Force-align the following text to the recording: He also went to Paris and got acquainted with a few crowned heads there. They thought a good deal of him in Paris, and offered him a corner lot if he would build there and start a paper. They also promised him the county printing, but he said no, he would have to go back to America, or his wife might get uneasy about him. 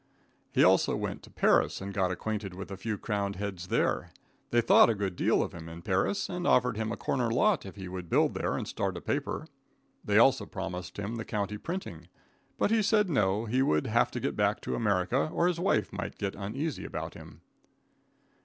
He 0.51 0.63
also 0.63 0.95
went 0.95 1.21
to 1.21 1.29
Paris 1.29 1.79
and 1.79 1.93
got 1.93 2.09
acquainted 2.11 2.55
with 2.55 2.71
a 2.71 2.75
few 2.75 2.97
crowned 2.97 3.35
heads 3.35 3.67
there. 3.67 4.09
They 4.49 4.59
thought 4.59 4.89
a 4.89 4.95
good 4.95 5.15
deal 5.15 5.43
of 5.43 5.53
him 5.53 5.69
in 5.69 5.83
Paris, 5.83 6.27
and 6.27 6.47
offered 6.47 6.75
him 6.75 6.91
a 6.91 6.97
corner 6.97 7.29
lot 7.29 7.67
if 7.67 7.75
he 7.75 7.87
would 7.87 8.09
build 8.09 8.33
there 8.33 8.57
and 8.57 8.67
start 8.67 8.97
a 8.97 8.99
paper. 9.01 9.45
They 10.03 10.17
also 10.17 10.47
promised 10.47 10.97
him 10.97 11.17
the 11.17 11.23
county 11.23 11.59
printing, 11.59 12.07
but 12.57 12.71
he 12.71 12.81
said 12.81 13.11
no, 13.11 13.45
he 13.45 13.61
would 13.61 13.85
have 13.85 14.09
to 14.09 14.19
go 14.19 14.31
back 14.31 14.59
to 14.61 14.73
America, 14.73 15.29
or 15.31 15.47
his 15.47 15.59
wife 15.59 15.93
might 15.93 16.17
get 16.17 16.33
uneasy 16.33 16.83
about 16.83 17.13
him. 17.13 17.41